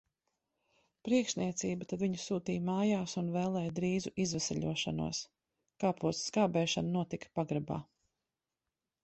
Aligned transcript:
Priekšniecība 1.07 1.87
tad 1.91 2.01
viņu 2.03 2.21
sūtīja 2.23 2.63
mājās 2.69 3.13
un 3.21 3.29
vēlēja 3.35 3.75
drīzu 3.81 4.13
izveseļošanos. 4.25 5.21
Kāpostu 5.85 6.27
skābēšana 6.33 6.97
notika 6.99 7.33
pagrabā. 7.43 7.81